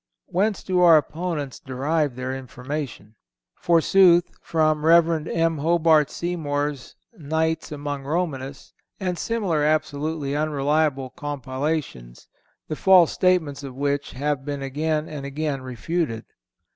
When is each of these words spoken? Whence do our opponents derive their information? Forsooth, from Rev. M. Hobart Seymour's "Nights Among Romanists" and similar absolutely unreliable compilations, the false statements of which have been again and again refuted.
Whence 0.25 0.63
do 0.63 0.79
our 0.79 0.97
opponents 0.97 1.59
derive 1.59 2.15
their 2.15 2.35
information? 2.35 3.13
Forsooth, 3.53 4.31
from 4.41 4.83
Rev. 4.83 5.27
M. 5.27 5.59
Hobart 5.59 6.09
Seymour's 6.09 6.95
"Nights 7.15 7.71
Among 7.71 8.01
Romanists" 8.03 8.73
and 8.99 9.15
similar 9.19 9.63
absolutely 9.63 10.35
unreliable 10.35 11.11
compilations, 11.11 12.27
the 12.67 12.75
false 12.75 13.11
statements 13.11 13.61
of 13.61 13.75
which 13.75 14.13
have 14.13 14.43
been 14.43 14.63
again 14.63 15.07
and 15.07 15.23
again 15.23 15.61
refuted. 15.61 16.25